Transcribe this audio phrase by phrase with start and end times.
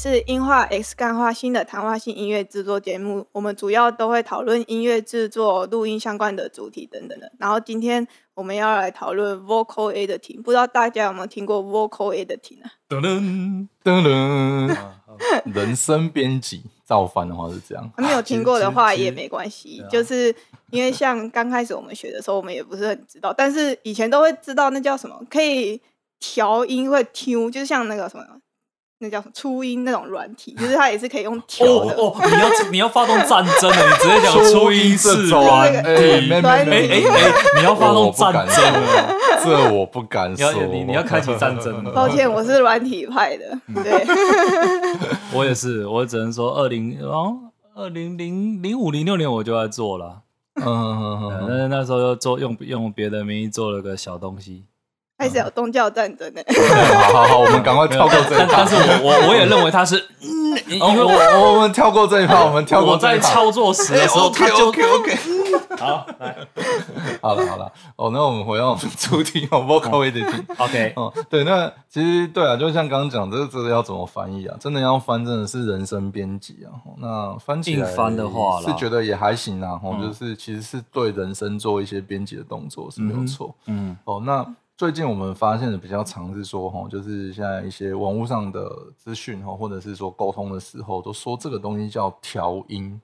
[0.00, 7.30] 是音画 X 干化新的谈话性音乐制作节目，我们主要都会讨论音乐制作、录音相关的主题等等的。
[7.38, 12.72] 然后今天我们要来讨论 vocal editing，不知道大家有没有听过 vocal editing 啊？
[12.88, 14.74] 噔噔噔噔，
[15.52, 20.34] 人声编辑造反的话是这样，没有听过的话也没关系就是
[20.70, 25.78] 因为像刚开始我们学的时候，我们也不是很知道，但是以前都会知道那叫什么，可以
[26.18, 28.24] 调音会 tune，就是像那个什么。
[29.02, 31.94] 那叫什么初音那种软体，就是它也是可以用调的。
[31.94, 40.62] 哦哦，你要你要发动战争了，你直接讲初音式这种软体，没软哎没没哎哎，你要发动战争了，这我不敢你要说。
[40.64, 41.92] 你你要开启战争了。
[41.92, 44.06] 抱歉，我是软体派的，对，
[45.32, 47.38] 我也是，我只能说二零哦，
[47.74, 50.20] 二零零零五零六年我就在做了，
[50.56, 54.66] 嗯嗯嗯嗯但是那时候又做用用别的名义做了个小东西。
[55.20, 56.40] 开始有宗教战争的。
[56.40, 56.54] 嗯，
[57.12, 58.68] 好好好，我们赶快跳过这一趴但但。
[58.68, 63.28] 是我我我也认为他是，嗯，因为哦我我我我们跳过这一趴，我们跳过我在这一趴。
[63.28, 65.18] 操作时的时候，它 OK 就 OK OK。
[65.76, 66.36] 好来
[67.20, 70.44] 好了好了，哦，那我们回到我们主题哦，vocal editing。
[70.56, 74.56] OK，哦，对，那其实对啊，就像刚刚讲，这个这个要怎么翻译啊？
[74.58, 76.72] 真的要翻，真的是人生编辑啊。
[76.86, 79.78] 哦那翻起来翻的话是觉得也还行啊。
[79.82, 83.54] 哦，嗯就是其实是对人生做一些编辑的动作是没有错。
[83.66, 84.44] 嗯哦，那
[84.80, 92.98] 最近我们发现的比较常是说，哈，就是现在一些网络上的资讯哈，或者是说沟通的时候，都说这个东西叫调音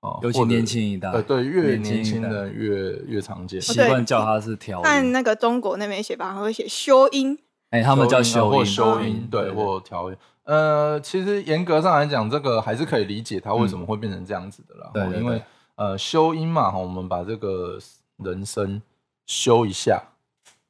[0.00, 3.60] 啊，尤其年轻一代呃，对，越年轻的越越常见。
[3.60, 7.38] 习惯叫它是调但，那个中国那边写法，还会写修音，
[7.70, 10.16] 哎，他们叫修音，嗯修音，对，或调音。
[10.42, 14.90] 呃，其实严格上来讲，这个还是可以理解它为什么会变成这样子的啦。
[14.92, 15.40] 对对哦因为
[15.76, 17.78] 呃，修音嘛，哈我们把这个
[18.16, 18.82] 人声
[19.24, 20.02] 修一下，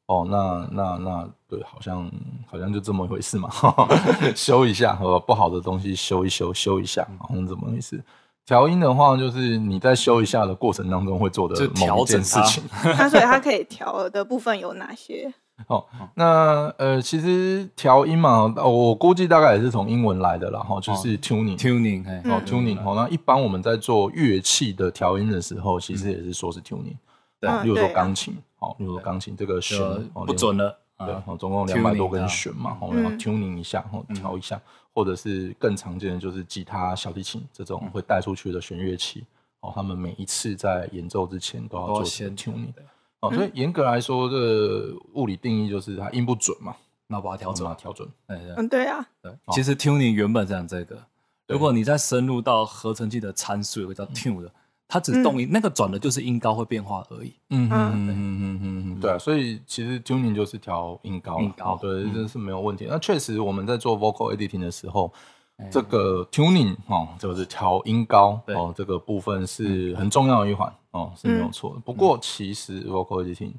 [0.06, 2.10] 哦，那那那对，好像
[2.50, 3.48] 好像就这么一回事嘛，
[4.34, 8.02] 修一下，和不好的东西修一修，修一下，好像这么回事。
[8.44, 11.54] 调音的话，就是你在修一下的过程当中会做的
[11.86, 12.62] 某一件事情。
[12.98, 15.32] 那所以它可以调的部分有哪些？
[15.68, 15.84] 哦，
[16.16, 21.56] 那呃，其实调音嘛，哦我估计大概也是从英文来的啦，哈，就是 tuning。
[21.56, 26.96] tuning，哎，哦嗯，tuning 哦，那一般我们在做乐器的调音的时候，其实也是说是 tuning，
[27.38, 29.78] 对哦例如说钢琴，哦，例如说钢琴这个弦
[30.14, 34.60] 哦不准了，对，总共两百多根弦嘛，然后 tuning 一下，哦，调一下，
[34.94, 39.26] 或者是更常见的就是吉他、小提琴这种会带出去的弦乐器，
[39.60, 42.84] 哦，他们每一次在演奏之前都要做先 tuning，对。
[43.20, 46.74] 哦，所以严格来说，这个物理定义就是它音不准嘛，
[47.06, 48.08] 那把它调整我们要，调准。
[48.26, 51.00] 嗯，对啊，对，其实 tuning 原本是讲这个，
[51.46, 54.52] 如果你再深入到合成器的参数，有个叫 tune 的，
[54.92, 57.32] 它只动音，那个转的就是音高会变化而已。
[57.48, 62.86] 嗯嗯嗯嗯嗯嗯，对啊，所以其实 tuning 就是调音高啦，音高哦对，嗯这是没有问题。
[62.86, 65.10] 那确实我们在做 vocal editing 的时候，
[65.56, 71.80] 哎这个 tuning 哦，就是调音高哦，这个部分是很重要的一环哦，是没有错的。
[71.80, 73.54] 不过其实 vocal editing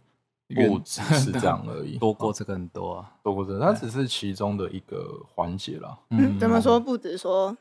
[0.53, 3.11] 不只是这样而已， 多过这个很多啊。
[3.23, 5.97] 多过这，它只是其中的一个环节啦。
[6.11, 6.79] 嗯，怎么说？
[6.79, 7.57] 不止说，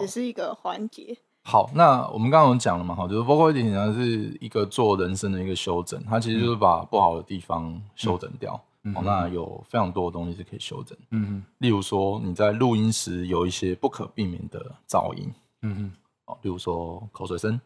[0.00, 1.18] 只是一个环节。
[1.44, 8.60] 好，那我们刚刚有讲了嘛，哈，就是 vocal editing 它是一个做人生的一个修整，它其实就是把不好的地方修整掉。
[8.84, 15.32] 嗯哦，那有非常多的东西是可以修整，嗯例如说你在录音时有一些不可避免的噪音，
[15.62, 15.92] 嗯嗯，
[16.26, 17.60] 哦，例如说口水声，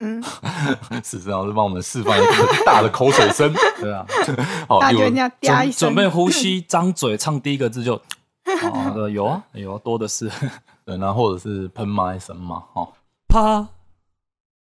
[0.00, 0.22] 嗯，
[1.02, 3.50] 史志老师帮我们示范一个大的口水声，
[3.80, 4.04] 对啊，
[4.68, 7.98] 好，准准备呼吸，张嘴唱第一个字就，
[8.44, 10.30] 哦，对 有啊有啊，多的是，
[10.84, 12.88] 对，那或者是喷麦声嘛，哦，
[13.28, 13.68] 啪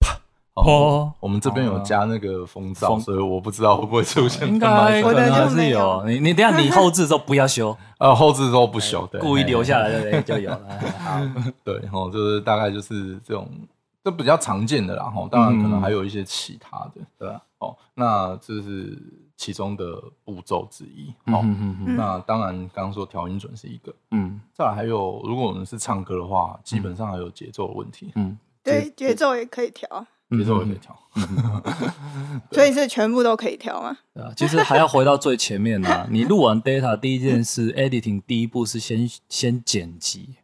[0.01, 0.19] 啪
[0.55, 3.01] 哦，我们这边有加那个风噪，风。
[3.01, 5.03] 所以我不知道会不会出现应喷麦声。
[5.03, 6.03] 该可能就是有。
[6.07, 9.89] 你你等下你后置的时候不要修， 呃，后置的时候不修，对，故意留下来。
[9.91, 10.61] 来的就有了。
[10.99, 11.21] 好，
[11.63, 13.47] 对，哦，就是大概就是这种，
[14.07, 15.27] 这比较常见的啦，哈。
[15.29, 18.97] 当然可能还有一些其他的，对吧，哦，那这是
[19.37, 21.13] 其中的步骤之一。
[21.25, 21.43] 哦，
[21.97, 30.97] 那当然刚刚说调音准是一个，嗯再来还有，如果我们是唱歌的话，基本上还有节奏的问题，嗯，对，节奏也可以调，节奏也可以调。
[32.53, 33.97] 所以是全部都可以调吗？
[34.15, 40.37] 对啊，其实还要回到最前面呢、你录完 data 第一件事，editing 第一步是先先剪辑，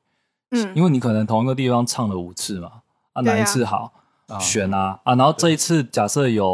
[0.50, 2.81] 嗯，因为你可能同一个地方唱了五次嘛，
[3.12, 3.92] 啊哪一次好、
[4.28, 4.38] 啊。
[4.38, 4.98] 选啊。
[5.04, 6.46] 啊，然后这一次假设有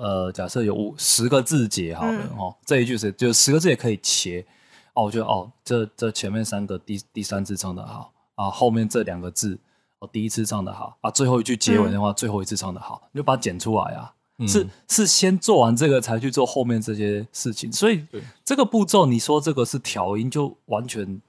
[0.00, 2.38] 呃假设有五十个字节好了、嗯。
[2.38, 4.44] 哦，这一句是就十个字也可以切。
[4.92, 9.58] 哦，我觉得哦这这前面三个第第三次唱的好啊，后面这两个字
[9.98, 14.12] 哦第一次唱的好啊，最后一句结尾的话、最后一次唱的好，你就把它剪出来啊。
[14.38, 14.46] 嗯。
[14.46, 18.06] 是是先做完这个才去做后面这些事情，所以
[18.44, 21.20] 这个步骤你说这个是调音，就完全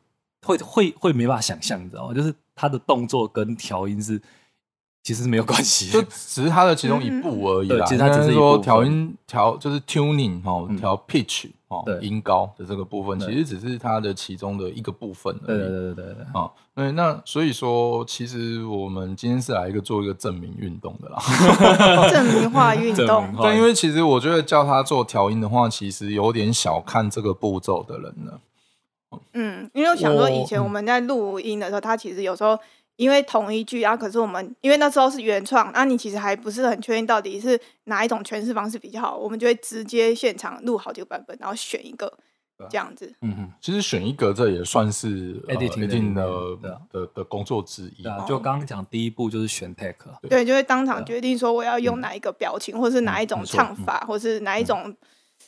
[0.45, 2.13] 会会会没办法想象，你知道吗？
[2.13, 4.21] 就是他的动作跟调音是
[5.05, 6.01] 其实是没有关系就。
[6.01, 7.85] 只是它的其中一步而已啦。
[7.85, 10.41] 对其实它只是说调音调就是 tuning
[10.79, 15.69] 调 pitch 哦，音高的这个部分，其实只是它的其中的一个部分而对对已。
[15.69, 16.25] 对对对对。
[16.33, 21.19] 哦，对，那所以说，其实我们今天是来一个做一个证明运动的啦。
[22.09, 28.39] 证明化运证动明，化对，因为其实我觉得叫他做调音的话，其实有点小看这个步骤的人了。
[29.33, 32.57] 嗯，因为我想说，以前嗯我们在录音的时候，他其实有时候
[32.97, 42.11] 因为同一句，然后可是我们因为那时候是原创，那你其实还不是很确定到底是哪一种诠释方式比较好，我们就会直接现场录好几个版本，然后选一个
[42.69, 43.13] 这样子。
[43.21, 54.95] 嗯哼，其实选一个，这也算是呃 Editing 的 editing 里面的的的工作之一啊，就刚刚讲第一步就是选 take，对，就会当场决定说我要用嗯哪一个表情，或是哪一种唱法，或是哪一种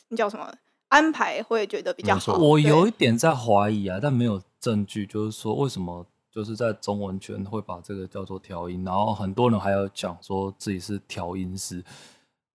[0.08, 0.52] 那叫什么
[0.88, 2.34] 安排，会觉得比较好。
[2.34, 6.06] 我有一点在怀疑啊，但没有证据，就是说为什么
[6.38, 11.84] 就是在中文圈会把这个叫做调音，然后很多人还要讲说自己是调音师，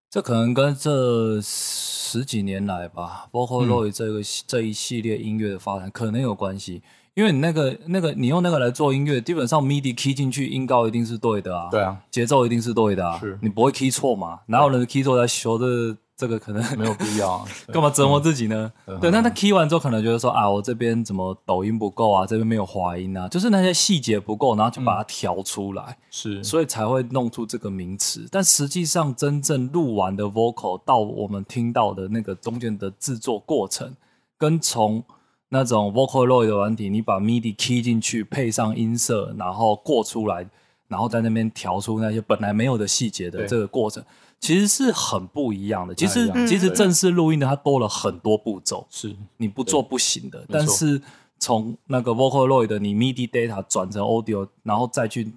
[0.09, 6.81] 这可能跟这十几年来吧嗯，Vocaloid 这个、这一系列音乐的发展可能有关系。
[7.13, 14.39] 因为你那个那个你用那个来做音乐，基本上 MIDI key 进去，音高一定是对的啊，对啊，节奏一定是对的啊，是你不会 key 错嘛？
[14.47, 17.43] 哪有人 key 错在修这这个可能 没有必要
[17.73, 18.71] 干嘛折磨自己呢？
[18.85, 28.27] 嗯对，那他 key 完之后，可能觉得说啊，我这边怎么抖音不够啊，这边没有滑音啊，就是那些细节不够，然后就把它调出来，是，所以才会弄出这个名词。
[28.29, 33.95] 但实际上，真正录完的 vocal 到我们听到的那个中间的制作过程，
[34.37, 35.03] 跟从
[35.49, 40.47] 那种 Vocaloid 的软体，你把 MIDI key 进去，配上音色，然后过出来，
[40.87, 44.03] 然后在那边调出那些本来没有的细节的对这个过程，
[44.39, 45.95] 其实是很不一样的。
[45.95, 50.45] 其实其实正式录音的它多了很多步骤，是你不做不行的。
[50.49, 51.01] 但是
[51.39, 55.33] 从那个 Vocaloid 的你 MIDI data 转成 Audio，然后再去，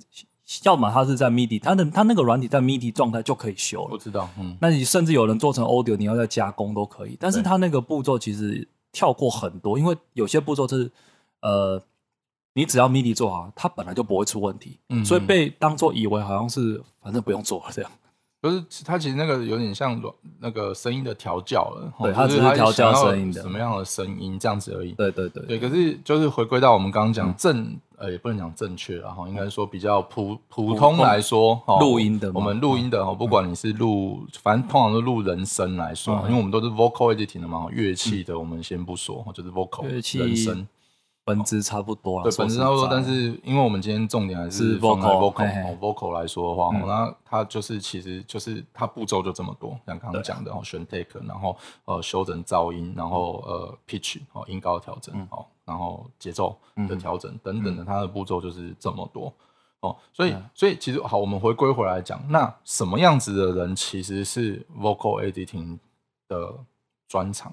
[0.62, 3.88] 要么它是在 MIDI，它的它那个软体在 MIDI 状态就可以修了。
[3.92, 7.16] 我知道，嗯，那你甚至有人做成 Audio，你要再加工都可以。
[7.18, 10.90] 但是它那个步骤其实跳过很多，因为有些步骤是
[11.40, 11.82] 呃，
[12.56, 17.90] 你只要 MIDI 做好，它本来就不会出问题，嗯所以被当做以为好像是反正不用做了这样。
[18.42, 23.42] 就是它其实那个有点像软那个声音的调教了，对它它只是调教声音的。
[23.42, 24.92] 什么样的声音这样子而已。
[24.92, 27.34] 对对对对，可是就是回归到我们刚刚讲嗯。
[27.36, 36.30] 正，呃，也不能讲正确然后应该说比较普普普通通来说，哦录音的我们录音的哦，不管你是录，反正通常都录人声来说，嗯。
[36.30, 40.68] 因为我们都是 vocal editing 的嘛，乐器的我们先不说，哦就是 vocal 乐器人声，
[41.26, 45.60] 本质差不多了，对，本质差不多，但是因为我们今天重点还是 vocal，vocal 嘿嘿。
[45.62, 51.56] 哦 vocal 来说的话，那它就是其实就是它步骤就这么多，像刚刚讲的哦，选 take，然后
[51.86, 55.26] 呃修整噪音，然后呃 pitch 哦音高的调整嗯。
[55.32, 56.98] 哦，然后节奏的嗯。
[56.98, 59.34] 调整等等的，它的步骤就是这么多。
[59.80, 65.76] 哦，所以嗯所以其实好，我们回归回来讲，那什么样子的人其实是 vocal editing
[66.28, 66.54] 的
[67.08, 67.52] 专长？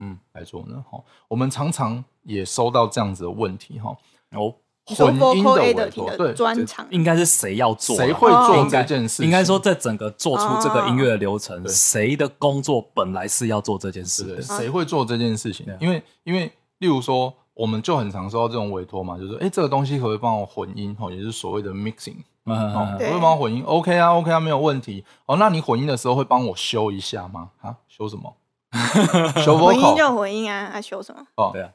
[0.00, 0.18] 嗯。
[0.32, 3.96] 来做呢，哈，我们常常也收到这样子的问题，哈，
[4.32, 4.54] 哦，
[4.86, 8.04] 你说混音的委托，对的，专长，应该是谁要做啊？
[8.04, 9.24] 谁会做哦这件事？
[9.24, 14.42] 应该说，在整个做出这个音乐的流程，谁的工作本来是要做这件事的？
[14.42, 15.66] 谁会做这件事情？
[15.80, 20.94] 因为因为例如说，我们就很常收到这种委托嘛，就是说，哎，这个东西可不可以帮我混音？
[21.00, 22.16] 哦，也就是所谓的 mixing，
[22.46, 25.04] 嗯哦，可不对可以帮我混音？OK 啊，OK 啊，没有问题。
[25.26, 27.50] 哦，那你混音的时候会帮我修一下吗？
[27.62, 28.34] 啊，修什么？
[29.42, 31.24] 修混音就混音啊，啊修什么？
[31.36, 31.70] 哦，对啊，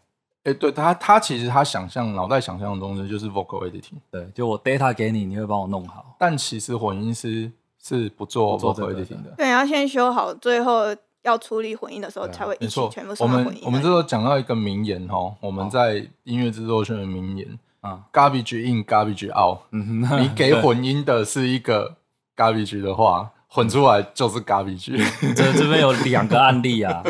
[0.49, 6.15] 哎，对他他其实他想象脑袋想象的东西就是 vocal editing，对，就我 data 给你，你会帮我弄好。
[6.17, 7.51] 但其实混音师
[7.81, 9.33] 是不做 vocal 个 editing 的。
[9.37, 13.53] 对，要先修好，最后要处理混音的时候才会一起全部，我送到混音。
[13.53, 19.59] 们我们这个讲到一个名言哦，我们在音乐制作圈的名言啊，garbage in garbage out。
[19.71, 21.95] 嗯哼，你给混音的是一个
[22.35, 24.97] garbage 的话，混出来就是 garbage。
[25.35, 27.03] 这这边有两个案例啊，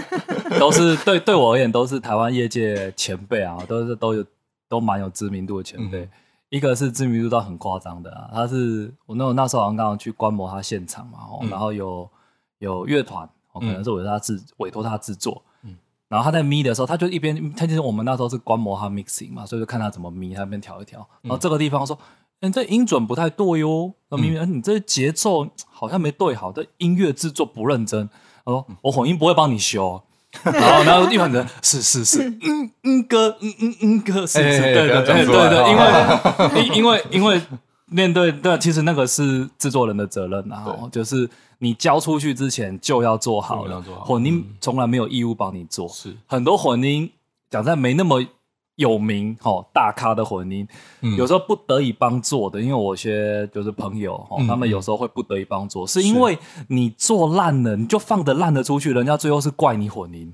[0.58, 4.26] 都是对对我而言都是台湾业界前辈啊，都是都有
[4.68, 6.02] 都蛮有知名度的前辈。
[6.06, 6.10] 嗯
[6.50, 12.10] 一个是知名度到很夸张的啊，他是我那我那时候好像刚好去观摩他现场嘛，哦嗯然后有
[12.58, 15.78] 有乐团，哦，可能是委托他制委托他制作，嗯
[16.08, 21.96] 然后他在咪的时候，他就一边他就是我们那时候是观摩他 mixing 嘛，所以就看他怎么咪，他那边调一调，然后这个地方说，
[22.42, 28.10] 嗯、这音准不太对哟，那明明、哎你这节奏好像没对好，这音乐制作不认真，
[28.44, 30.04] 他说我混音不会帮你修哦。
[30.54, 37.42] 然后，然后乐团人是是是，嗯嗯哥，嗯嗯嗯哥，是是，对对对对对，因为因为因为
[37.86, 47.12] 面对对，其实那个是制作人的责任啊，对哦就是你交出去之前就要做好了，混音从来没有义务帮你做，是很多混音
[47.50, 48.24] 讲在没那么
[48.80, 50.66] 有名哦大咖的混音，
[51.02, 60.34] 嗯有时候不得已帮做的，因为我些就是朋友哦，嗯他们有时候会不得已帮做，是因为你做烂了，你就放的烂的出去，人家最后是怪你混音。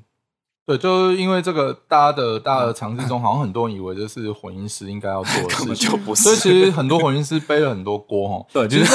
[0.67, 8.45] 对，就是因为这个，大家的大家的尝试中，好像很多人以为这是混音师应该要做的根 本事情，就不是所以其实很多混音师背了很多锅哈。
[8.51, 8.85] 对，就是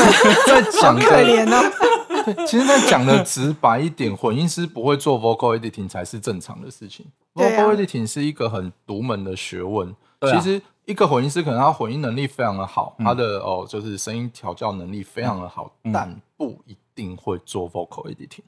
[0.47, 1.90] 在讲 可怜的，哦。
[2.47, 7.07] 其实，在讲的直白一点，混音师不会做 vocal editing 才是正常的事情。
[7.35, 9.89] 啊 vocal editing 是一个很独门的学问。
[10.19, 18.43] 啊其实，一个混音师可能他混音能力非常的好，嗯他的哦就是声音调教能力非常的好，嗯但不一定会做 vocal editing，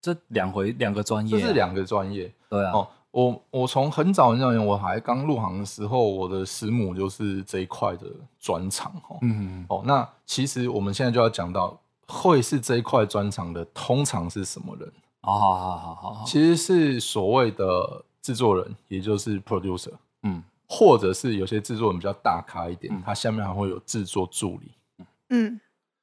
[0.00, 2.32] 这两回两个专业啊、这是两个专业。
[2.48, 8.06] 对啊，哦，我我从很早很早我还刚入行的时候，我的师母就是这一块的
[8.40, 9.18] 专长哦。
[9.20, 14.90] 嗯，哦，那其实我们现在就要讲到，会是这一块专长的，通常是什么人？
[15.20, 25.06] 好好好好好好，其实是所谓的制作人，也就是 producer，嗯或者是有些制作人比较大咖一点，嗯他下面还会有制作助理。
[25.30, 25.60] 嗯，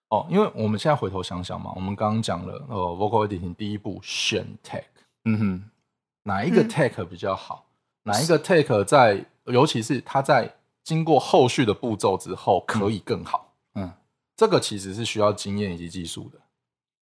[0.09, 4.83] 哦，因为我们现在回头想想嘛，我们刚刚讲了，呃，vocal editing 第一步选 tag，
[5.23, 5.63] 嗯哼，
[6.23, 7.65] 哪一个嗯 take 比较好？
[8.03, 13.44] 哪一个 take 在，尤其是它在经过后续的步骤之后，可以更好。
[14.35, 16.39] 嗯，这个其实是需要经验以及技术的。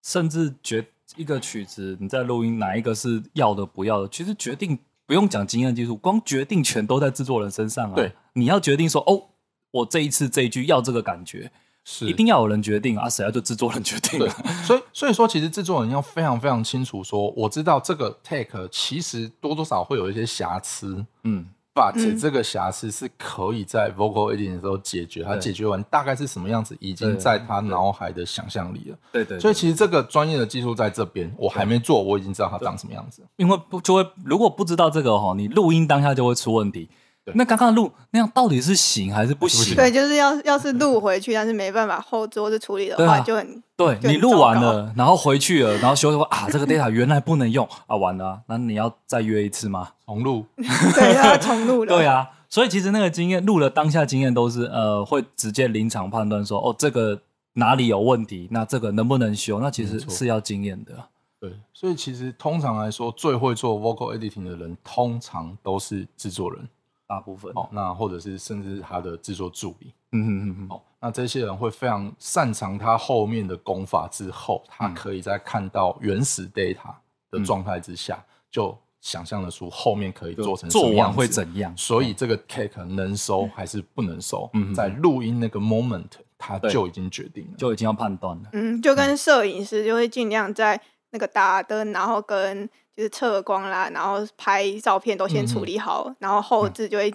[0.04, 0.84] 甚至决
[1.14, 7.94] 一个曲子你在录音哪一个是要的不要的，其实决定不用讲经验技术，光决定权都在制作人身上啊。
[7.94, 9.28] 对，你要决定说哦，
[9.70, 11.52] 我这一次这一句要这个感觉，
[11.84, 14.18] 是一定要有人决定啊，谁要就制作人决定
[14.64, 28.98] 所以所以说，其实制作人要非常非常清楚说，我知道这个 take 其实多多少会有一些瑕疵嗯，，but 嗯这个瑕疵是可以在 vocal editing 的时候解决，他解决完大概是什么样子，已经在他脑海的想象力了。
[29.12, 33.22] 对对所以其实这个专业的技术在这边，我还没做，我已经知道它长什么样子。
[33.36, 37.11] 因为不就会如果不知道这个哈，你录音当下就会出问题对。
[37.34, 39.76] 那刚刚录那样到底是行还是不行？
[39.76, 49.90] 对，就是要要是录回去，但是没办法后置或是处理的话，啊就很对很你录完了，然后回去了，然后修说啊，这个 data 原来不能用 啊，完了啊，那你要再约一次吗？
[50.06, 51.94] 重录， 对，要重录了。
[51.96, 57.20] 对啊，所以其实那个经验录了当下经验都是呃会直接临场判断说哦这个
[57.54, 59.60] 哪里有问题，那这个能不能修？
[59.60, 60.92] 那其实是要经验的。
[61.38, 66.68] 对，所以其实通常来说，最会做 vocal editing 的人，通常都是制作人
[67.12, 67.52] 大部分。
[67.54, 74.94] 哦，那或者是甚至是他的制作助理嗯哼哼哼，哦，那这些人会非常擅长他后面的功法之后，他嗯。
[74.94, 76.94] 可以在看到原始 data
[77.30, 81.76] 的状态之下，就想象得出后面可以做成什么做完样会怎样？
[81.76, 87.54] 所以这个 cake 能收还是不能收，嗯在录音那个 moment，他就已经决定了。
[87.58, 88.50] 就已经要判断了。
[88.52, 97.12] 嗯，就跟摄影师就会尽量在那个打灯，然后跟就是测光啦，然后拍照片都先处理好，然后后置就会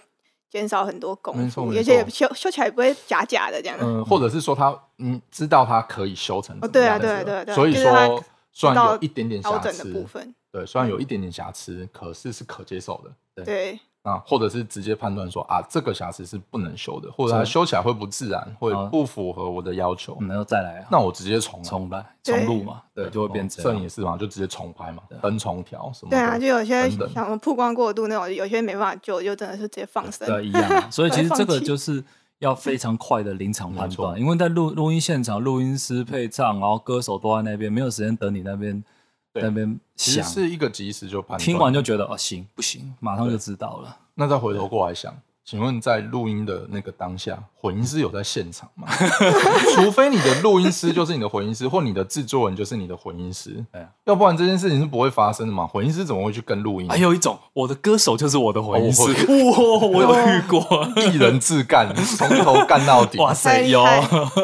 [0.50, 2.10] 减少很多功夫，没错没而且错。
[2.10, 3.78] 修修起来不会假假的这样。
[3.82, 13.44] 嗯，或者是说他嗯知道他可以修成哦对啊对啊对啊对啊所以说虽然有一点点瑕调整的部疵，分，对，虽然有一点点瑕疵，可是是可接受的。
[13.46, 23.90] 对，啊，或者是直接判断说啊，这个瑕疵是不能修的，或者它修起来会不自然，会啊不符合我的要求，嗯，然后再来啊，那我直接重来重来重录嘛，对，就会变这样摄影也。
[23.90, 26.10] 是嘛，就直接重拍嘛，灯重调什么。
[26.10, 30.28] 对啊，就有些像什么曝光过度那种，有些没办法救，就真的是直接放生。
[30.28, 30.88] 对，一样啊。
[30.90, 32.04] 所以 其实这个就是
[32.40, 38.86] 要非常快的临场判断，因为在录录音现场，录音师配唱，然后歌手都在那边，没有时间等你那边对
[39.42, 41.40] 那边其实想，是一个及时就判断。
[41.40, 43.98] 听完就觉得哦行不行，马上就知道了。
[44.16, 48.88] 那再回头过来想，请问在录音的那个当下，混音师有在现场吗？
[49.76, 55.66] 除非你的录音师就是你的混音师，或你的制作人就是你的混音师对啊，要不然这件事情是不会发生的嘛。
[55.66, 56.88] 混音师怎么会去跟录音？
[56.90, 63.18] 还有一种，我的歌手就是我的混音师，哦哇，我有遇过，一人自干，从头干到底。
[63.22, 63.84] 哇塞，有，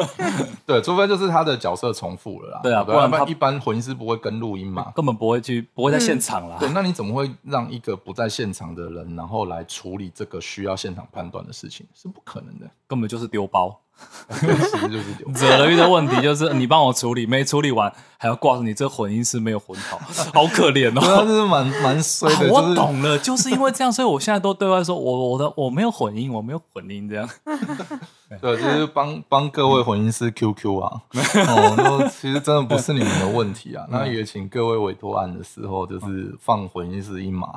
[0.66, 2.60] 对，除非就是他的角色重复了啦。
[2.62, 4.92] 对啊不然一般混音师不会跟录音嘛。
[4.94, 6.56] 根本不会去，不会在现场啦。
[6.58, 11.86] 对，那你怎么会让一个不在现场的人，然后来处理这个需要现场判断的事情？
[11.94, 13.80] 是不可能的，根本就是丢包，
[14.30, 15.32] 其实就是丢。
[15.34, 19.98] 惹了一个问题，就是你帮我处理，没处理完还要挂着你这混音师没有混好，
[20.32, 21.24] 好可怜 对啊，哦。
[21.26, 27.28] 这是蛮蛮衰的，啊我就是懂了，就是因为这样，所以我现在都对外说，我我的我没有混音，我没有混音，这样。
[28.40, 33.86] 对，就是帮帮各位混音师 QQ 啊， 哦，那其实真的不是你们的问题啊。
[33.90, 37.48] 那也请各位委托案的时候，就是放混音师一马，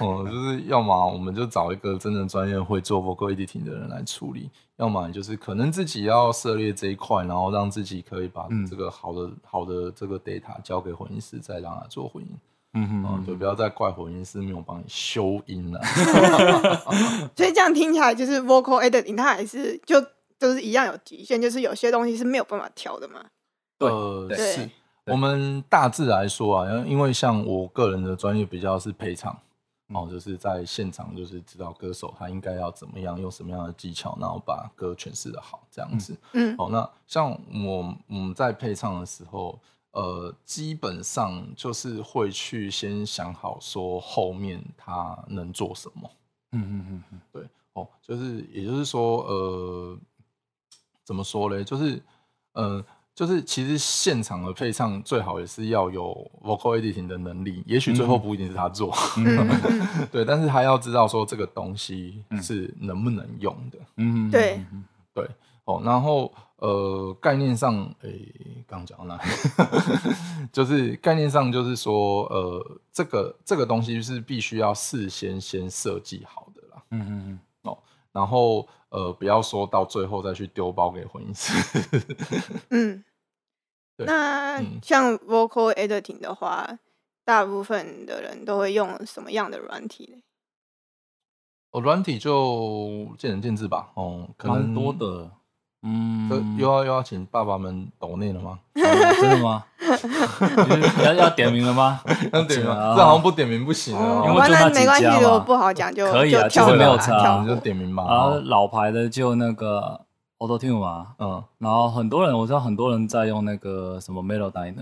[0.00, 12.30] 哦，就是要么我们就找一个真正专业会做 vocal editing 的人来处理，要么就是可能自己要涉猎这一块，然后让自己可以把嗯这个好的好的这个 data 交给混音师，再让他做混音。
[12.74, 15.80] 嗯哼嗯，就不要再怪混音师没有帮你修音了。
[17.36, 20.00] 所以这样听起来就是 vocal editing 它还是就
[20.38, 23.24] 就是一样有极限，就是有些东西是没有办法调的嘛。
[23.78, 24.70] 对呃，对是
[25.04, 29.36] 对我们大致来说啊，因为像我个人的专业比较是配唱，
[29.92, 36.16] 哦，就是在现场就是知道歌手他应该要怎么样用什么样的技巧，然后把歌诠释的好这样子。
[36.32, 37.30] 嗯哦，那像
[37.66, 39.58] 我我们在配唱的时候，
[39.92, 46.10] 呃，基本上就是会去先想好说后面他能做什么。
[46.52, 47.42] 嗯嗯嗯嗯，对，
[47.74, 49.98] 哦，就是也就是说，呃，
[51.04, 51.64] 怎么说嘞？
[51.64, 52.02] 就是，
[52.52, 52.84] 呃，
[53.14, 64.84] 就是其实现场的配唱最好也是要有 vocal editing 的能力，也许最后不一定是他做，嗯嗯 对，但是他要知道说这个东西是能不能用的，嗯，对嗯，嗯
[65.14, 65.28] 对，
[65.64, 69.22] 哦，然后呃，概念上，诶，刚刚讲到哪里？
[70.52, 76.82] 就是概念上就是说，呃，这个这个东西是必须要事先先设计好的啦。
[76.90, 77.76] 嗯嗯嗯，
[78.12, 81.52] 然后呃，不要说到最后再去丢包给婚姻师。
[82.70, 83.04] 嗯。
[83.98, 86.78] 那嗯像 vocal editing 的话，
[87.24, 90.18] 大部分的人都会用什么样的软体呢？
[91.70, 93.92] 哦，软体就见仁见智吧。
[93.94, 94.92] 哦，可能蛮多。
[94.92, 95.30] 的，
[95.84, 98.58] 嗯，这又要又要请爸爸们抖内了吗？
[98.76, 99.64] 哦真的吗？
[99.80, 99.96] 就
[100.88, 102.00] 是要要点名了吗？
[102.32, 102.72] 要点名这
[103.02, 104.28] 好像不点名不行哦哦。
[104.28, 108.06] 因为就那几那没关系，家嘛如果不好讲就可以啊就跳其实没有过差你就点名吧。
[108.08, 110.00] 然后哦老牌的就那个
[110.38, 114.74] Auto Tune 嘛，嗯，然后很多人我知道很多人在用那个什么 Melodyne，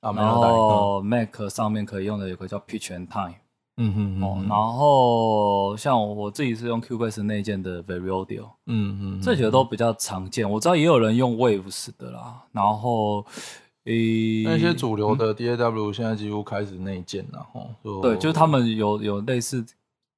[0.00, 0.30] 啊，没然。
[0.30, 3.34] 后 Mac 上面可以用的有个叫 Pitch and Time
[3.76, 10.48] 嗯哼哼然后像我自己是用 Cubase 内建的 Very Audio，嗯嗯，这几个都比较常见。
[10.48, 13.26] 我知道也有人用 Waves 的啦，然后
[13.84, 19.64] 诶那些主流的 DAW 现在几乎开始内建了，吼，就对，就是他们有有类似，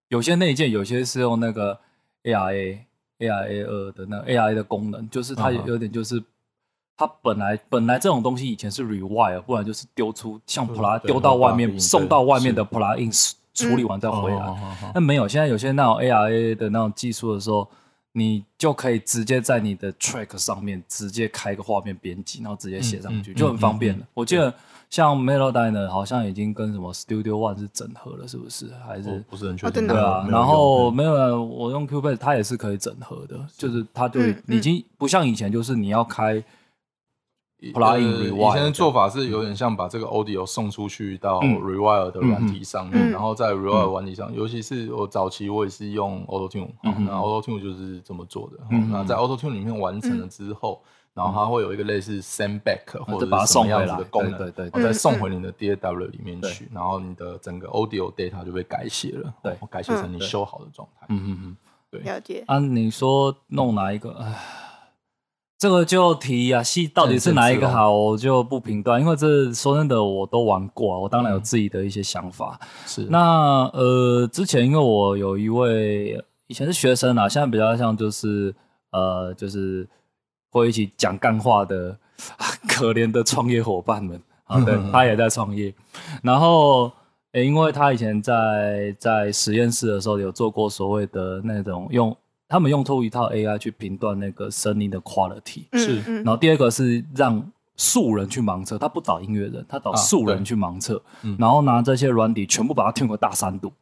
[0.09, 1.79] 有些内建，有些是用那个
[2.25, 2.79] ARA
[3.19, 6.23] ARA 二的那个 ARA 的功能，就是它有点就是。
[6.99, 12.71] 它本来本来这种东西以前是 rewire，不然就是丢出像 plug 对丢到外面送到外面的是。
[12.71, 14.55] plugin 处理完再回来。
[14.95, 17.66] 那没有，现在有些那种 ARA 的那种技术的时候，
[18.12, 24.07] 你就可以直接在你的 track 上面直接开个画面编辑，然后直接写上去，就很方便嗯嗯了。
[24.14, 24.53] 我记得
[24.88, 28.71] 像 Melodyne 好像已经跟什么 Studio One 是整合了，是不是？
[28.87, 29.11] 还是？
[29.11, 29.69] 我不是很确定。
[29.69, 36.42] 哦真的对啊，然后用没有，我用 Cubase 它也是可以整合的，就是它就嗯嗯已经不像以前，就是你要开
[37.61, 41.57] plugin 呃 rewire 以前的做法是有点像把这个 audio 送出去到嗯。
[41.61, 43.11] Rewire 的软体上面，嗯。
[43.11, 48.77] 然后在 rewire 软体上，尤其是我早期我也是用 Auto Tune，、那 Auto Tune 就是这么做的。
[48.90, 50.83] 那在 Auto Tune 里面完成了之后，
[51.14, 59.53] 然后它会有一个类似 send back 或就把它者是什么样送回来子的功能，对对对再嗯送回你的 DAW 里面去，然后你的整个 audio data 就被改写了，对。
[59.61, 61.07] 哦改写成你修好的状态。
[61.09, 61.57] 嗯嗯嗯。
[61.90, 62.01] 对。
[62.03, 62.45] 了解。
[62.47, 64.11] 啊，你说弄哪一个？
[64.21, 64.35] 唉，
[65.59, 72.61] 这个就提啊，戏到底是哪一个好，我就不评断，因为这说真的，我都玩过啊，我当然有自己的一些想法。
[72.87, 78.55] 是那呃，之前因为我有一位以前是学生啊，现在比较像就是
[78.90, 79.88] 呃，就是
[80.51, 81.99] 会一起讲干话的
[82.69, 85.75] 可怜的创业伙伴们啊，对他也在创业，
[86.23, 86.90] 然后。
[87.33, 92.16] 诶，因为他以前在在实验室的时候有做过所谓的那种用，
[92.48, 96.02] 他们用出一套 AI 去评断那个声音的 quality，是。
[96.06, 96.16] 嗯。
[96.16, 101.37] 然后第二个是让素人去盲测，他不找音乐人，他找啊素人去盲测，嗯。
[101.38, 103.72] 然后拿这些软体全部把它调个大三度。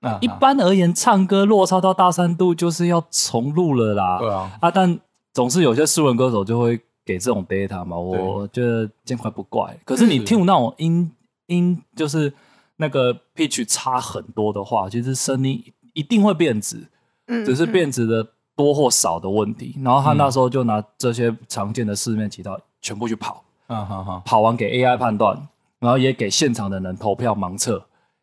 [0.00, 4.18] 那一般而言，唱歌落差到大三度就是要重录了啦。
[4.18, 4.98] 对啊，啊，但
[5.32, 9.78] 总是有些素人歌手就会给这种 data 嘛，我觉得见怪不怪。
[9.84, 10.24] 可是你是。
[10.24, 11.12] 听那种音
[11.46, 12.32] 音就是
[12.78, 16.88] 那个 pitch 差很多的话，其实声音一定会变质，
[17.32, 19.74] 嗯只是嗯变质的多或少的问题。
[19.82, 27.82] 然后他那时候就拿这些常见的四面渠道全部去跑，嗯好好，跑完给 AI 判断，然后也给现场的人投票盲测。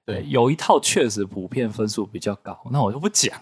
[0.09, 3.33] 对有一套确实普遍分数比较高，那我就不讲。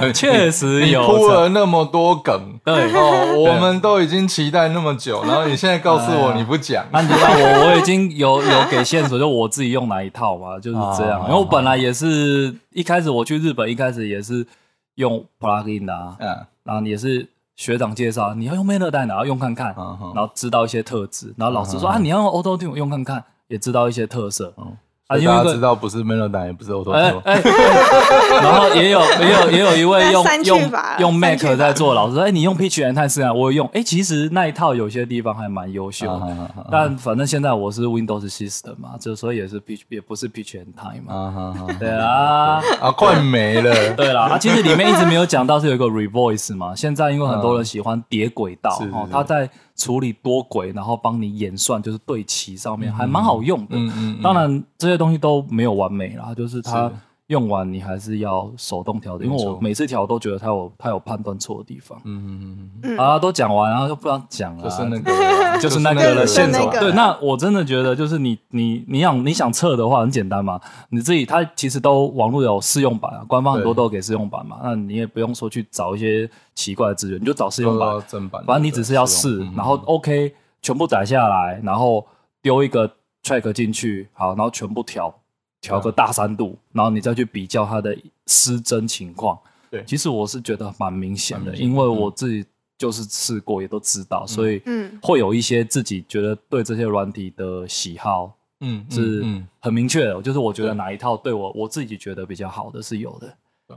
[0.00, 11.20] 嗯 确实有铺了那么多梗， 对哦， 我们都已经期待那么久，然后你现在告诉我你不讲，那你知道我我已经有有给线索，就我自己用哪一套嘛，就是这样。
[11.20, 14.46] 哦因为我本来也是一开始我去日本，一开始也是
[14.94, 19.74] 用 plugin 的、啊，嗯然后也是学长介绍你要用 Melody，然后用看看，
[20.14, 24.54] 然后知道一些特质，然后老师说嗯啊你要用 Auto Tune 用看看，也知道一些特色。
[24.56, 24.76] 嗯
[25.08, 27.14] 啊，因为大家知道不是 Melodyne 也不是哎，
[28.42, 42.60] 然后也有也有也有一位用用用 Mac 在做，老师说，哎，你用 Pitch and 探试啊，我用，哎，其实那一套有些地方还蛮优秀的，啊啊啊但反正现在我是 Windows System 嘛，就所以也是 Pitch 也不是 Pitch and Time 嘛，啊啊啊对啊。
[42.78, 43.74] 啊，快没了。
[43.96, 49.12] 对啦，啊，其实里面一直没有讲到是有一个 revoice 嘛，现在因为很多人喜欢叠轨道哦，是是是。
[49.12, 53.76] 它在处理多轨，然后帮你演算，就是对齐上面还蛮好用的。
[53.76, 56.94] 嗯嗯嗯当然这些东西都没有完美啦，就是它是
[57.28, 62.00] 用完你还是要手动调的，因为我每次调都觉得它有它有判断错的地方。
[62.04, 66.72] 嗯嗯嗯嗯啊，都讲完，然后就不想讲了，嗯，就是那个，就是那个了，就是现那个。
[66.72, 82.06] 场对，那我真的觉得就是你你你想你想测的话很简单嘛，你自己它其实都网络有试用版啊，官方很多对都有给试用版嘛，那你也不用说去找一些奇怪的资源，你就找试用都版要正版的，反正你只是要对试用，然后嗯 OK 全部载下来，然后
[82.40, 82.90] 丢一个
[83.22, 85.14] track 进去，好，然后全部调
[85.60, 89.38] 调个大三度，然后你再去比较它的失真情况。
[89.70, 89.82] 对。
[89.86, 92.44] 其实我是觉得蛮明显的，因为我自己
[92.76, 94.98] 就是试过，也都知道，所以嗯。
[95.02, 99.48] 会有一些自己觉得对这些软体的喜好嗯嗯是嗯。
[99.60, 103.34] 很明确的，就是我觉得哪一套对我我自己觉得比较好的是有的。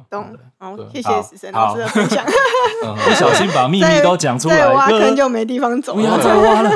[0.10, 0.26] 懂。
[0.94, 2.24] 谢谢死神老师的分享。
[2.86, 6.17] 嗯不小心把秘密都讲出来，哥挖坑就没地方走不要。
[6.17, 6.72] 再挖了。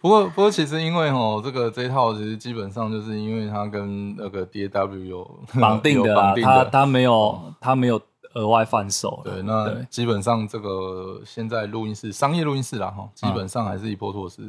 [0.00, 6.50] 不过，不过，其实因为哦，这个这一套其实基本上就是因为它跟那个 DAW 有绑定的 有啦绑，定的。
[6.50, 8.00] 他他没有它没有
[8.34, 9.20] 额外贩售。
[9.24, 14.48] 对，那基本上这个现在录音室商业录音室啦哈，基本上还是以波托斯的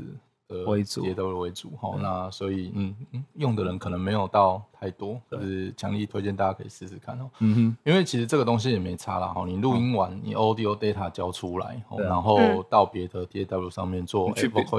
[0.65, 1.97] 为主 DAW 为主哈。
[2.01, 7.29] 那所以嗯嗯，用的人可能没有到太多，就是强力推荐大家可以试试看哦。
[7.39, 14.31] 嗯哼，因为其实这个东西也没差啦，哈，你录音完，你 audio data 交出来，然后嗯到别的 DAW 上面做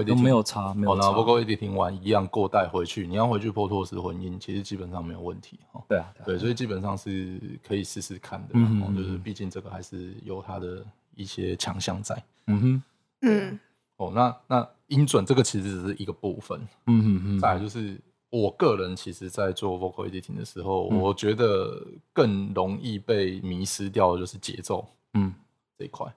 [0.07, 1.09] 都没有差，没有哦，那差。
[1.13, 5.83] vocal editing 完一样过带回去，你要回去波托斯混音，其实基本上没有问题哈。
[5.89, 12.23] 对啊，对啊对，所以基本上是可以试试看的嗯嗯嗯就是毕竟这个还是有它的一些强项在。
[12.47, 12.83] 嗯哼，
[13.23, 13.61] 嗯
[14.07, 24.87] 哦，那那音准这个其实只是一个部分，嗯嗯嗯再来就是我个人其实在做 vocal editing 的时候，嗯我觉得更容易被迷失掉的就是节奏。
[25.15, 25.35] 嗯，
[25.79, 26.13] 这一块，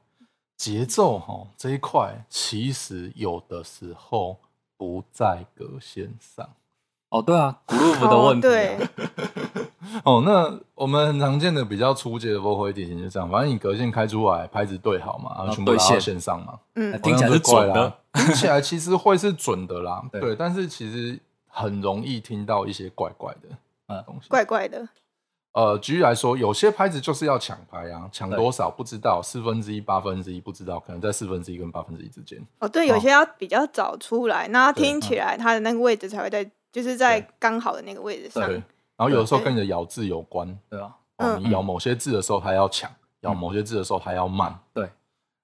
[0.58, 4.40] 节奏哈这一块，其实有的时候
[4.78, 6.50] 不在格线上。
[7.16, 8.52] 哦，对啊，groove 的问题啊。
[8.52, 8.78] 对，
[10.04, 17.00] 哦，那我们很常见的比较初级的 vocal editing 就这样，反正你隔线开出来，拍子对好嘛，然后全部拉到线线上嘛，嗯。
[17.02, 17.94] 听起来是准的。
[18.14, 20.20] 听起来其实会是准的啦， 对。
[20.20, 23.50] 对，但是其实很容易听到一些怪怪的
[23.88, 24.04] 嗯。
[24.06, 24.28] 东西。
[24.28, 24.88] 怪怪的。
[25.54, 32.38] 呃，举例来说，有些拍子就是要抢拍啊，抢多少不知道，四分之一、八分之一不知道，可能在四分之一跟八分之一之间。
[32.60, 36.44] 哦，对，有些要比较早出来，那对听起来它的那个位置才会在，
[36.76, 38.46] 就是在刚好的那个位置上。
[38.46, 38.56] 对。，
[38.98, 40.78] 然后有的时候跟你的咬字有关，对。
[41.16, 44.60] 啊，你咬某些字的时候它要抢，咬嗯某些字的时候它要慢。
[44.74, 44.92] 对，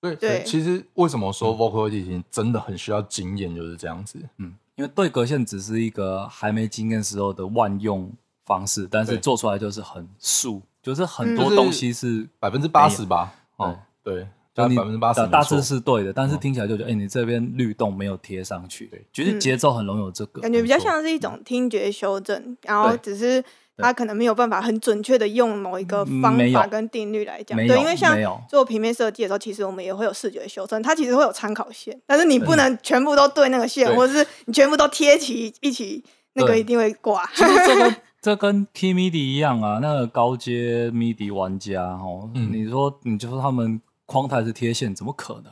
[0.01, 4.19] 对，对其实为什么说 vocal editing 真的很需要经验，就是这样子。
[4.35, 8.11] 嗯，因为对格线只是一个还没经验时候的万用
[8.45, 11.37] 方式，但是做出来就是很素，就是很嗯。
[11.37, 23.41] 多东西是百分之八十吧，哦，对，就你百分之八十，大致是对的，但是嗯听起来就觉得，哎，你这边律动没有贴上去对，其实嗯节奏很容易有这个，感觉比较像是一种听觉修正，然后只是
[23.77, 27.57] 他可能没有办法很准确的用某一个嗯方法跟定律来讲。
[27.57, 28.15] 对，因为像
[28.49, 37.25] 做平面设计的时候，其实我们也会有视觉修正，它其实会有参考线，但是你不能全部都对那个线，或者是你全部都贴齐一起，那个一定会挂。
[37.33, 45.45] 其实这个 这跟 Key MIDI 一样啊，那个高阶 MIDI 玩家哦，嗯你说你就说他们框台是贴线，怎么可能？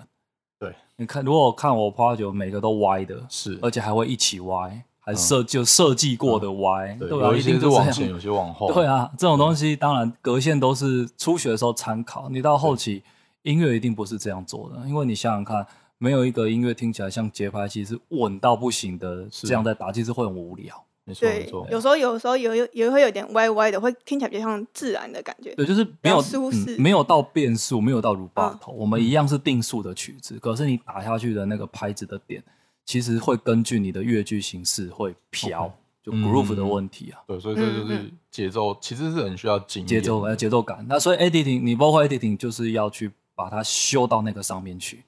[0.59, 13.01] 对，你看，如果看我 project 每个都歪的，是，而且还会一起歪，还设就设计过的歪，对，对啊，有一些是往前，有些往后，对啊，这种东西当然隔线都是初学的时候参考，你到后期
[13.43, 15.65] 音乐一定不是这样做的，因为你想想看，
[15.97, 20.83] 没有一个音乐听起来像节拍器是稳到不行的，是这样在打，其实会很无聊。
[21.09, 25.53] 没错没对错，，有时候有时候有有也会有点歪歪的，会听起来比较像自然的感觉。
[25.55, 32.43] 对，就是没有舒适嗯，没有到变速，没有到 rubato，、我嗯们一样是定速的曲子，可是你打下去的那个拍子的点，
[32.85, 37.19] 其实会根据你的乐句形式会飘就嗯 groove 的问题啊。
[37.27, 40.85] 对，所以这就是嗯节奏，其实是很需要经验节奏节奏感。
[40.87, 45.03] 那所以 editing 你 vocal editing 就是要去把它修到那个上面去。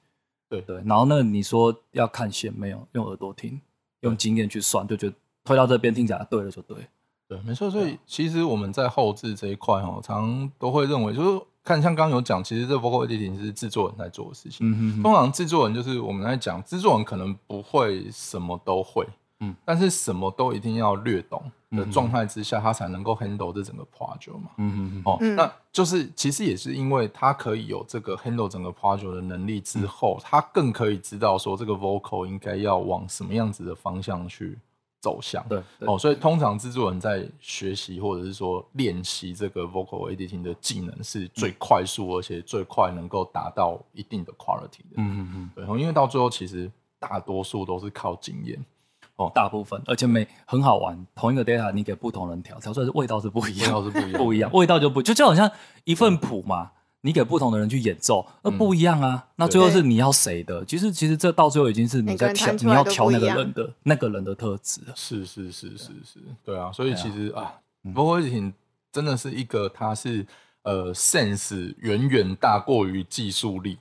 [0.48, 2.86] 对对，然后那你说要看线没有？
[2.92, 3.58] 用耳朵听，
[4.00, 6.76] 用经验去算，就觉得推到这边听起来对了就对。
[7.28, 7.70] 对，没错。
[7.70, 14.68] 所以其实我们在后置这一块哦，常都会认为，就是看像刚刚有讲，其实这 vocal editing 是制作人在做的事情。
[14.68, 19.06] 嗯哼哼，通常制作人就是我们在讲，制作人可能不会什么都会，
[19.40, 24.50] 嗯，但是什么都一定要略懂的状态之下，他才能够 handle 这整个 project 嘛。
[24.58, 34.58] 嗯嗯嗯，哦，嗯那就是其实也是因为他可以有这个 handle 整个 project 的能力之后，他更可以知道说这个 vocal 应该要往什么样子的方向去
[35.02, 35.44] 走向。
[35.48, 44.94] 对对哦，所以通常制作人在学习或者是说练习这个 vocal editing 的技能是最快速，而且最快能够达到一定的 quality 的。
[44.96, 48.64] 嗯嗯嗯，对，因为到最后其实大多数都是靠经验。
[49.32, 55.48] 大部分，而且每很好玩，同一个 data 你给不同人调，调出来的味道是不一样，味道是不一样 不一样，味道就不就就好像
[55.84, 59.28] 一份谱嘛，你给不同的人去演奏，那不一样啊。
[59.36, 60.64] 那最后是你要谁的？
[60.64, 64.92] 其实其实这到最后已经是你在挑，人弹出来你要挑都不一样那个人的那个人的特质了。
[64.96, 67.52] 是是是是是，对啊，所以其实啊
[67.84, 68.52] 嗯，vocal editing
[68.90, 70.26] 真的是一个，它是
[70.62, 73.76] 呃 sense 远远大过于技术力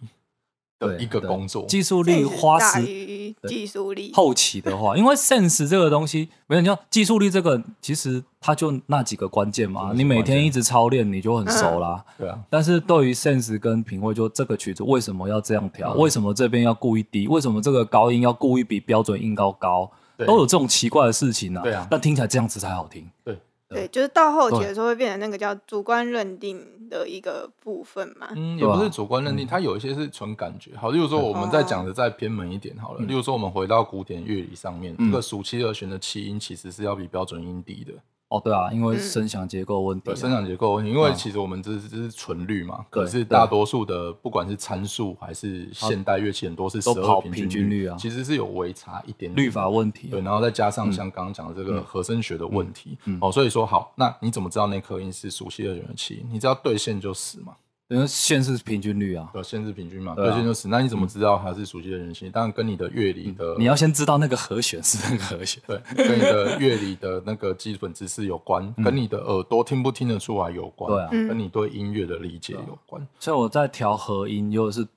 [0.87, 1.65] 的一个工作。
[1.67, 12.03] 技术力花时于技术力，后期的话， 因为 sense 这个东西，没有你像技术力这个，其实它就那几个关键嘛，就是你每天一直操练，你就很熟啦。
[12.17, 15.93] 对啊，但是对于 sense 跟品味，就这个曲子为什么要这样调？
[15.95, 17.27] 嗯为什么这边要故意低？
[17.27, 19.89] 为什么这个高音要故意比标准音高高？
[20.17, 21.63] 都有这种奇怪的事情啊。
[21.63, 23.09] 对啊但听起来这样子才好听。
[23.23, 23.35] 对
[23.73, 28.27] 对，就是到后期的时候会变成那个叫主观认定的一个部分嘛。
[28.35, 30.75] 嗯，也不是主观认定，它有一些是纯感觉。
[30.75, 37.93] 好，例如说我们再讲的再偏门一点好了，例如说我们回到古典乐理上面，嗯这个暑七二弦的气音其实是要比标准音低的。
[38.31, 40.15] 哦，对啊，因为嗯声响结构问题对，啊。
[40.15, 50.11] 生产结构问题，因为嗯其实我们这是这是纯律嘛，可是大多数的不管是参数还是现代乐器，很多是十都跑二平平均律啊其实是有微差一点点律法问题啊。
[50.11, 56.25] 对，然后再加上像刚刚讲的这个和声学的问题，嗯嗯哦，所以说好，那你怎么知道那颗音是熟悉的人的气？
[56.31, 57.53] 你只要对线就死嘛，
[57.91, 59.29] 因为线是平均率啊。
[59.33, 60.69] 对，线是平均嘛，对线就死。
[60.69, 62.29] 那你怎么知道它是熟悉的人的气？
[62.29, 65.61] 当然跟你的乐理的，你要先知道那个和弦是那个和弦。
[65.67, 73.05] 对，跟你的乐理的那个基本知识有关，跟你的耳朵听不听得出来有关，对啊嗯跟你对音乐的理解有关。
[73.19, 74.87] 所以我在调和音，又是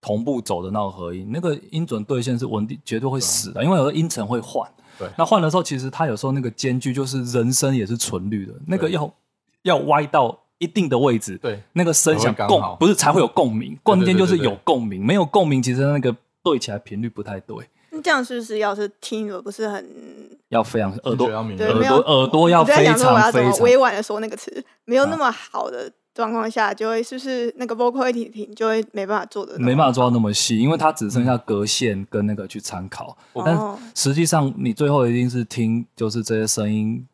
[0.00, 4.70] 同步走的那种和音，那个音准对线是稳定，绝对会死的，因为有的音程会换。
[4.96, 9.12] 对那换的时候，其实它有时候那个间距就是人声也是纯律的，那个要
[9.62, 17.56] 要歪到一定的位置，对，那个声响共不是才会有共鸣，关键就是有共鸣，没有共鸣，其实那个对起来频率不太对，
[17.90, 19.86] 那这样是不是要是听了不是很？
[20.48, 23.58] 要非常耳朵耳朵耳朵要非想说我要怎常非常。
[23.58, 33.16] 么委婉的说那个词，没有啊那么好的状况下，就会是不是那个 vocal editing 就会没办法做的，没办法做到那么细，因为它只剩下隔线跟那个去参考。
[33.34, 37.04] 但哦实际上，你最后一定是听，就是这些声音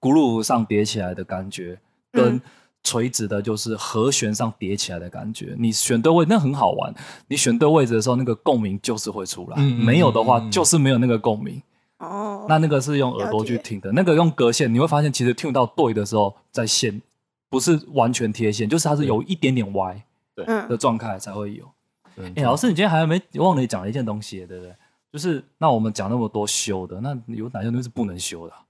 [0.00, 1.78] 咕噜上叠起来的感觉，
[2.10, 2.40] 跟嗯
[2.82, 5.54] 垂直的，就是和弦上叠起来的感觉。
[5.58, 6.94] 你选对位，那很好玩。
[7.28, 11.62] 你选对位置的时候，那个共鸣就是会出来；没有的话就是没有那个共鸣。
[11.98, 17.00] 哦，那那个是用耳朵去听的，那个用隔线，你会发现其实听不到对的时候，在线
[17.50, 20.02] 不是完全贴线，就是它是有一点点歪
[20.34, 21.64] 对的嗯状态才会有。
[22.16, 24.74] 嗯哎、老师，你今天还没忘了你讲了一件东西，对不对？
[25.12, 28.62] 就是那我们讲那么多修的，那有哪些东西是不能修的啊、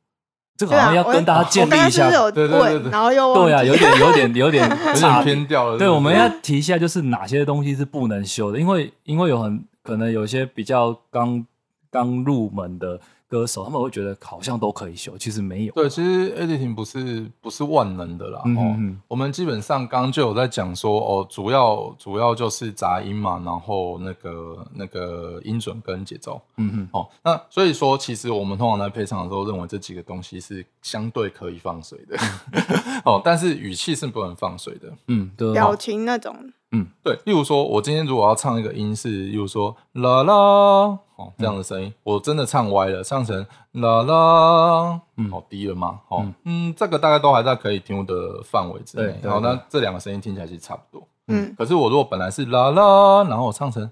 [0.61, 2.11] 这个好像要跟大家建立一下。
[2.31, 5.79] 对对对，对然后又对啊，有点有点有点 有点偏掉了。
[5.79, 11.46] 对，我们要提一下，就是哪些东西是不能修的，因为因为有很可能有些比较刚
[11.90, 15.73] 刚入门的歌手，他们会觉得好像都可以修，其实没有。
[15.73, 18.43] 对，其实 editing 不是不是万能的啦。
[18.45, 26.40] 哦我们基本上刚刚就有在讲说，哦，主要主要就是杂音嘛，然后那个那个音准跟节奏。
[26.57, 32.16] 嗯嗯，哦，那所以说，其实我们通常在配唱的时候，认为这几个东西是相对可以放水的。
[33.07, 34.93] 哦，但是语气是不能放水的。
[35.07, 36.35] 嗯，对，表情那种，
[36.73, 46.00] 嗯对，例如说，我今天如果要唱一个音是，例如说啦啦哦这样的声音，我真的唱歪了，唱成啦啦，嗯好低了吗？
[46.09, 49.04] 哦，嗯嗯这个大概都还在可以听的范围之内。
[49.04, 51.06] 对对好，那这两个声音听起来其实差不多。
[51.28, 53.83] 嗯，可是我如果本来是啦啦，然后我唱成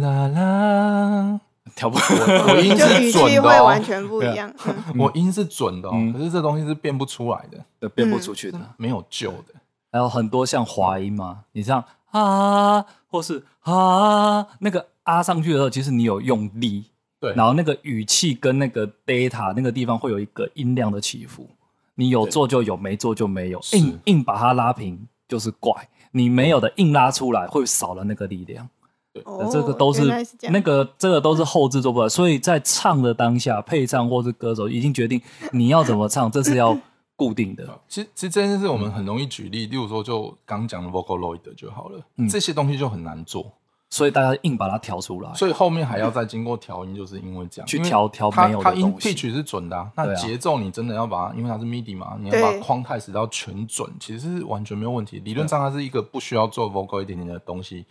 [0.00, 1.40] 啦啦，
[1.76, 4.52] 调不我 我音就是语准的气会完哦，全不一样。
[4.66, 8.58] 嗯 我音是准的哦，嗯可是这东西是变不出来的，对变不出去的。
[8.76, 9.54] 没有救的。
[9.92, 16.84] 还有很多像滑音嘛，你这样啊，或是啊，那个啊上去的时候，其实你有用力，
[17.20, 21.48] 对，然后那个语气跟那个 data 那个地方会有一个音量的起伏，
[21.94, 28.68] 你有做就有，没做就没有，硬硬把它拉平就是怪，你没有的硬拉出来会少了那个力量。
[29.12, 30.04] 对这个都是
[30.52, 36.78] 那个这个都是后制作不来，所以在唱的当下，配唱或是歌手已经决定你要怎么唱，这是要
[37.16, 37.66] 固定的。
[37.88, 43.52] 其实其实这件事我们很容易举例，例如说就刚讲的 Vocaloid 就好了，嗯这些东西就很难做。
[43.90, 45.34] 所以大家硬把它调出来。
[45.34, 55.18] 所以后面还要再经过调音，就是因为这样去调调没有的它音东西 pitch 是准的、啊，那节奏你真的要把它，因为它是 MIDI 嘛，你要把框态使到全准，其实是完全没有问题。
[55.18, 57.84] 理论上它是一个不需要做 vocal editing 的东西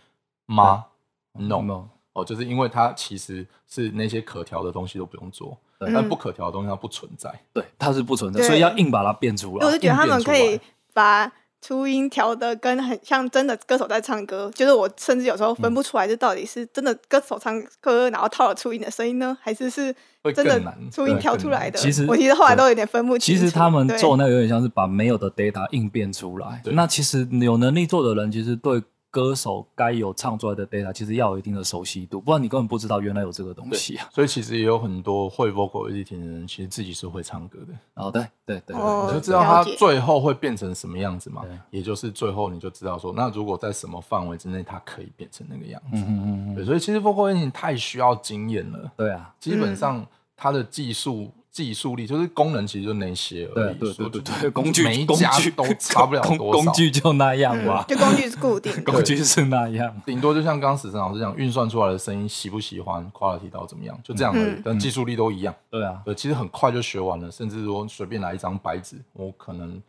[0.46, 0.86] 吗
[1.34, 7.32] ？No，, no 哦，就是因为它其实是那些可调的东西都不用做，但不可调的东西它不存在。
[7.52, 9.64] 对，它是不存在，所以要硬把它变出来。
[9.64, 21.78] 我就觉得他们可以硬变出来把初音调的跟很像真的歌手在唱歌，就是我甚至有时候分不出来，这到底是真的歌手唱歌，然后套了初音的声音呢，还是是会真的初音调出来的？
[21.78, 23.36] 其实我其实后来都有点分不清。
[23.36, 26.62] 其实他们做那个有点像是把没有的 data 应变出来。
[26.72, 34.08] 那其实有能力做的人，其实对歌手该有唱出来的 data，其实要有一定的熟悉度，不然你根本不知道原来有这个东西啊。
[34.12, 37.74] 所以其实也有很多会 vocal editing 的人，其实自己是会唱歌的。
[37.94, 41.78] 哦，对对对，哦你就知道他最后会变成什么样子嘛对？
[41.78, 45.88] 也就是最后你就知道说，那如果在什么范围之内，它可以变成那个样子。
[45.96, 53.74] 嗯嗯嗯所以其实 vocal editing 太需要经验了，对啊，基本上他的技术技术力就是功能，其实就那些而已。
[53.78, 56.62] 对对对对对，工具每一家工具都差不了多少。
[56.62, 58.72] 工具就那样吧， 就工具是固定。
[58.84, 60.00] 工具是那样。
[60.06, 64.62] 顶多就像刚刚史生老师讲，运算出来的声音喜不喜欢，quality 到怎么样，就这样而已嗯。
[64.64, 65.54] 但技术力都一样。
[65.68, 69.82] 对啊，对，其实很快就学完了，甚至说随便来一张白纸，我可能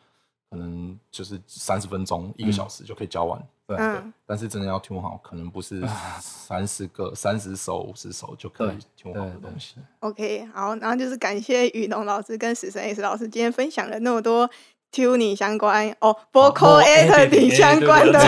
[0.49, 3.39] 可能就是三十分钟、一个小时就可以教完。
[3.75, 5.81] 对嗯，但是真的要听好，可能不是
[6.19, 9.75] 三十个、三十首、五十首就可以听好的东西。
[9.99, 14.49] OK，好，然后就是感谢雨农老师跟死神 S 老师今天分享了那么多
[14.93, 18.19] tuning 相关哦，vocal editing 相关的。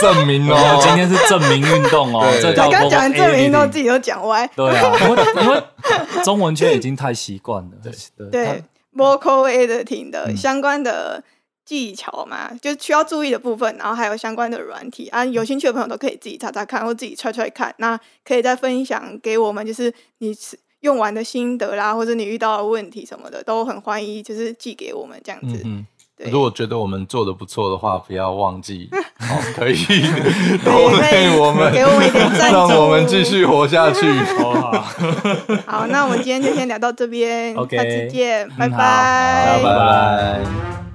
[0.00, 2.40] 证明哦， 哦，今天是证明运动哦，对。
[2.40, 4.46] 这叫刚讲 vocal 证明都 editing 自己都讲歪。
[4.56, 4.92] 对啊，
[5.42, 5.62] 因为
[6.24, 8.30] 中文圈已经太习惯了，对。
[8.30, 10.36] 对 vocal editing 的嗯。
[10.36, 11.22] 相关的
[11.66, 17.74] 技巧嘛，就是需要注意的部分，然后还有相关的软体啊，有兴趣的朋友都可以自己查查看，或自己揣揣看。
[17.78, 20.32] 那可以再分享给我们，就是你
[20.80, 25.60] 用完的心得啦，或者你遇到的问题什么的，都很欢迎，就是寄给我们这样子。
[25.64, 25.84] 嗯
[26.16, 26.30] 对。
[26.30, 28.88] 如果觉得我们做的不错的话，不要忘记。
[29.18, 29.74] 哦，可以。
[29.84, 32.56] 对抖可以内我们，给我们一点赞助。
[32.56, 34.08] 让我们继续活下去。
[34.38, 34.84] 好好，
[35.66, 39.60] 好，那我们今天就先聊到这边下次见，拜，拜。
[39.60, 40.85] 拜拜。